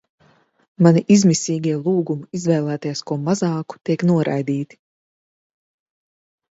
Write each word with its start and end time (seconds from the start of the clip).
Mani 0.85 1.03
izmisīgie 1.15 1.75
lūgumi 1.83 2.39
izvēlēties 2.39 3.05
ko 3.11 3.19
mazāku 3.29 3.81
tiek 3.91 4.09
noraidīti. 4.13 4.83